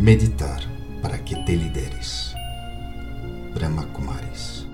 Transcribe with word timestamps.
Meditar 0.00 0.62
para 1.02 1.18
que 1.18 1.36
te 1.44 1.54
lideres. 1.54 2.34
Brahma 3.52 3.84
Kumaris. 3.92 4.66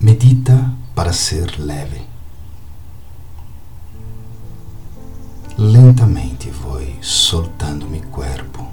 Medita 0.00 0.72
para 0.94 1.12
ser 1.12 1.60
leve. 1.60 2.00
Lentamente 5.58 6.48
vou 6.48 6.80
soltando 7.02 7.86
meu 7.86 8.02
corpo, 8.04 8.66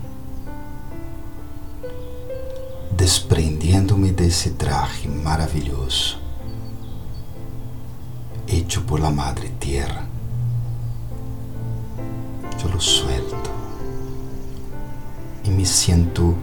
desprendendo-me 2.91 4.13
desse 4.13 4.51
traje 4.51 5.09
maravilhoso, 5.09 6.17
hecho 8.47 8.83
por 8.83 9.01
la 9.01 9.09
Madre 9.09 9.49
Tierra 9.59 10.13
yo 12.63 12.69
lo 12.69 12.79
suelto 12.79 13.22
y 15.43 15.49
me 15.49 15.65
siento 15.65 16.33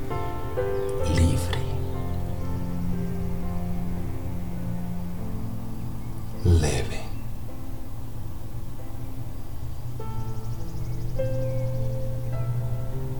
libre, 1.14 1.58
leve. 6.44 7.00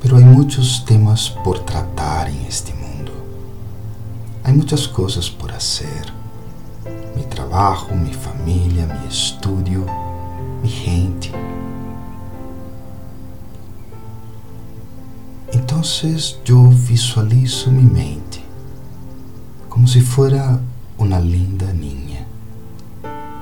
Pero 0.03 0.17
hay 0.17 0.25
muchos 0.25 0.85
temas 0.85 1.31
por 1.31 1.61
tratar 1.61 2.29
en 2.29 2.41
este 2.41 2.75
mundo. 2.75 3.13
Hay 4.45 4.53
muchas 4.55 4.89
cosas 4.89 5.31
por 5.31 5.53
hacer. 5.53 6.13
Mi 7.15 7.23
trabajo, 7.25 7.95
mi 7.95 8.13
familia, 8.13 8.87
mi 8.87 9.09
estudio, 9.09 9.87
mi 10.63 10.69
gente. 10.69 11.31
Entonces 15.53 16.39
yo 16.45 16.63
visualizo 16.89 17.71
mi 17.71 17.83
mente 17.83 18.41
como 19.69 19.87
si 19.87 20.01
fuera 20.01 20.61
una 20.99 21.19
linda 21.21 21.73
niña, 21.73 22.27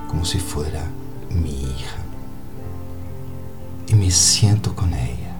como 0.08 0.24
si 0.24 0.38
fuera 0.38 0.84
mi 1.30 1.50
hija. 1.50 1.96
Y 3.88 3.94
me 3.94 4.10
siento 4.10 4.74
con 4.76 4.92
ella 4.92 5.34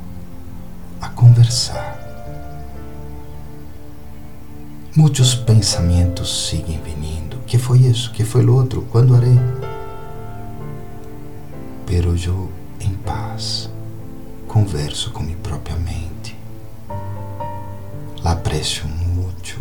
a 1.01 1.15
conversar. 1.15 2.09
Muchos 4.95 5.37
pensamientos 5.37 6.49
siguen 6.49 6.81
viniendo. 6.85 7.41
¿Qué 7.47 7.59
fue 7.59 7.87
eso? 7.87 8.11
¿Qué 8.13 8.25
fue 8.25 8.43
lo 8.43 8.57
otro? 8.57 8.83
¿Cuándo 8.85 9.15
haré? 9.15 9.39
Pero 11.87 12.15
yo 12.15 12.49
en 12.81 12.95
paz 12.97 13.71
converso 14.49 15.13
con 15.13 15.27
mi 15.27 15.35
propia 15.35 15.77
mente 15.77 16.38
aprecio 18.49 18.85
mucho. 19.15 19.57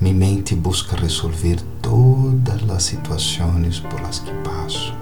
Mi 0.00 0.12
mente 0.12 0.56
busca 0.56 0.96
resolver 0.96 1.62
todas 1.80 2.60
las 2.62 2.82
situaciones 2.82 3.78
por 3.78 4.00
las 4.00 4.18
que 4.18 4.32
paso. 4.42 4.92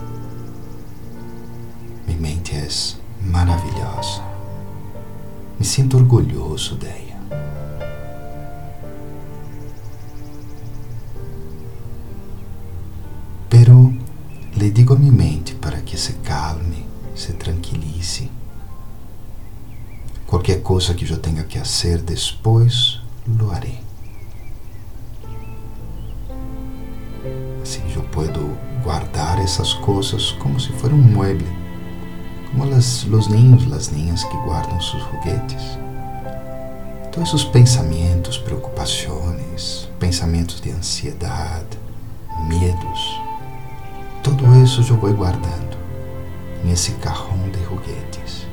Mi 2.07 2.15
mente 2.17 2.67
es 2.67 2.99
maravillosa. 3.25 4.23
Me 5.59 5.65
sinto 5.65 5.97
orgulhoso 5.97 6.77
dela. 6.77 7.17
Pero 13.49 13.95
le 14.55 14.71
digo 14.71 14.95
a 14.95 14.99
mi 14.99 15.11
mente 15.11 15.55
para 15.55 15.83
que 15.83 15.97
se 15.97 16.19
calme, 16.19 16.85
se 17.15 17.33
tranquilice 17.33 18.29
Qualquer 20.29 20.61
coisa 20.61 20.93
que 20.93 21.11
eu 21.11 21.17
tenha 21.17 21.43
que 21.43 21.59
fazer 21.59 22.03
depois, 22.03 23.01
lo 23.27 23.51
haré. 23.51 23.81
Assim 27.63 27.81
eu 27.97 28.03
posso 28.03 28.51
guardar 28.85 29.41
essas 29.41 29.73
coisas 29.73 30.33
como 30.33 30.61
se 30.61 30.71
fosse 30.73 30.93
um 30.93 30.99
mueble, 30.99 31.49
como 32.51 32.67
las, 32.67 33.05
os 33.05 33.29
niños, 33.29 33.73
as 33.73 33.89
niñas 33.89 34.23
que 34.23 34.37
guardam 34.45 34.79
seus 34.83 35.03
juguetes. 35.05 35.79
Todos 37.11 37.31
esses 37.31 37.45
pensamentos, 37.45 38.37
preocupações, 38.37 39.89
pensamentos 39.99 40.61
de 40.61 40.71
ansiedade, 40.73 41.79
medos, 42.47 43.19
tudo 44.23 44.45
isso 44.63 44.83
eu 44.83 44.97
vou 44.99 45.11
guardando 45.15 45.79
nesse 46.63 46.93
cajón 46.97 47.51
de 47.51 47.65
juguetes. 47.65 48.47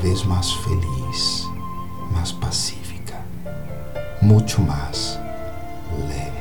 Vez 0.00 0.22
mais 0.24 0.50
feliz, 0.50 1.46
mais 2.10 2.32
pacífica, 2.32 3.20
muito 4.22 4.60
mais 4.62 5.18
leve. 6.08 6.40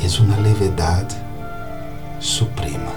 E 0.00 0.04
é 0.06 0.20
uma 0.20 0.36
levedade 0.38 1.16
suprema. 2.18 2.92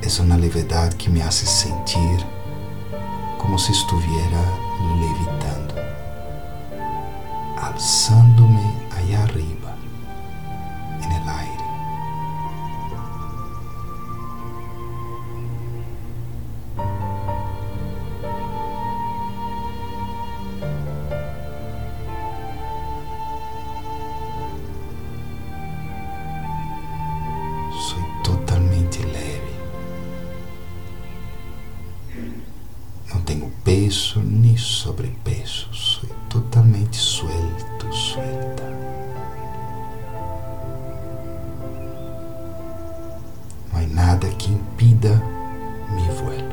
É 0.00 0.22
uma 0.22 0.36
levedade 0.36 0.94
que 0.96 1.10
me 1.10 1.20
hace 1.20 1.46
sentir 1.46 2.24
como 3.38 3.58
se 3.58 3.72
estuviera 3.72 4.38
levitando, 5.00 5.74
alçando-me 7.60 8.81
peso 33.64 34.20
nem 34.20 34.56
sobrepeso, 34.56 35.72
sou 35.72 36.08
totalmente 36.28 36.96
suelto, 36.96 37.92
suelta. 37.92 38.62
Não 43.72 43.80
há 43.80 43.86
nada 43.86 44.28
que 44.28 44.52
impida 44.52 45.22
mi 45.90 46.08
vuelo. 46.10 46.52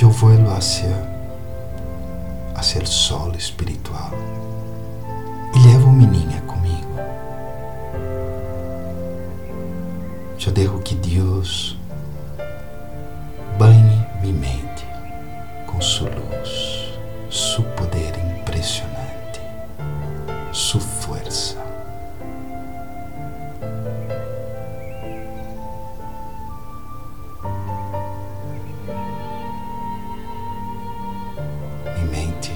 Eu 0.00 0.10
vuelo 0.10 0.50
hacia, 0.50 0.90
hacia 2.54 2.82
el 2.82 2.86
sol 2.86 3.34
espiritual 3.36 4.10
e 5.54 5.58
levo 5.60 5.86
comigo. 5.86 6.43
Eu 10.46 10.52
dejo 10.52 10.78
que 10.80 10.94
Deus 10.96 11.74
banhe 13.58 14.06
minha 14.20 14.34
mente 14.34 14.86
com 15.66 15.80
sua 15.80 16.10
luz, 16.10 16.92
seu 17.30 17.64
poder 17.70 18.12
impressionante, 18.18 19.40
sua 20.52 20.82
força. 20.82 21.56
Minha 31.94 32.06
mente 32.10 32.52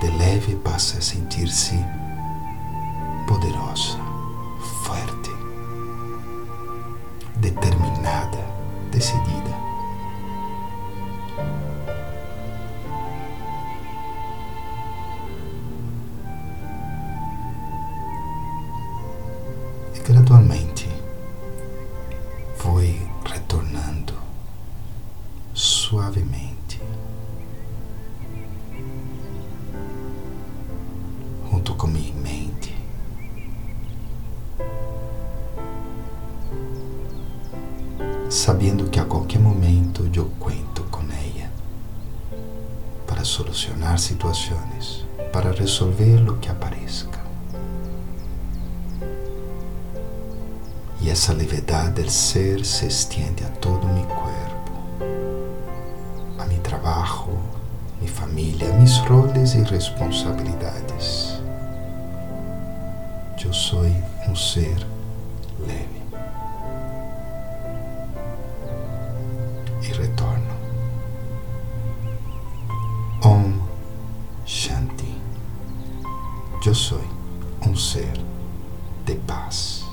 de 0.00 0.10
leve 0.16 0.54
passa 0.56 0.98
a 0.98 1.00
sentir-se 1.00 1.74
poderosa. 3.26 4.13
Determinada, 7.44 8.38
decidida. 8.90 9.54
E 19.94 19.98
gradualmente 20.00 20.88
vou 22.58 22.80
retornando 23.24 24.14
suavemente 25.52 26.80
junto 31.50 31.74
com 31.74 31.86
minha 31.86 32.14
mente 32.14 32.53
sabendo 38.34 38.90
que 38.90 38.98
a 38.98 39.04
qualquer 39.04 39.38
momento 39.38 40.10
eu 40.12 40.28
conto 40.40 40.82
com 40.90 41.02
ela 41.02 41.48
para 43.06 43.22
solucionar 43.24 43.96
situações, 43.96 45.06
para 45.32 45.52
resolver 45.52 46.28
o 46.28 46.36
que 46.38 46.50
apareça. 46.50 47.06
E 51.00 51.08
essa 51.08 51.32
levedade 51.32 51.92
del 51.92 52.10
ser 52.10 52.64
se 52.64 52.86
estende 52.86 53.44
a 53.44 53.48
todo 53.48 53.86
meu 53.86 54.06
corpo, 54.06 54.72
a 56.36 56.44
meu 56.44 56.58
trabalho, 56.58 57.38
minha 58.00 58.12
família, 58.12 58.72
mis 58.72 58.98
roles 58.98 59.54
e 59.54 59.62
responsabilidades. 59.62 61.40
Eu 63.44 63.52
sou 63.52 63.84
um 64.26 64.34
ser 64.34 64.84
leve. 65.60 66.03
Eu 76.66 76.74
sou 76.74 76.98
um 77.66 77.76
ser 77.76 78.10
de 79.04 79.14
paz. 79.16 79.83